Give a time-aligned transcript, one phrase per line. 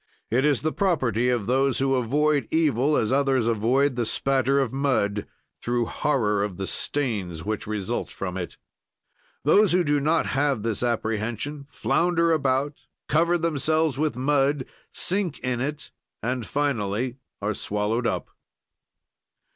[0.31, 4.73] It is the property of those who avoid evil, as others avoid the spatter of
[4.73, 5.27] mud,
[5.61, 8.57] through horror of the stains which result from it.
[9.43, 15.61] Those who do not have this apprehension flounder about, cover themselves with mud, sink in
[15.61, 15.91] it
[16.23, 18.31] and finally are swallowed up.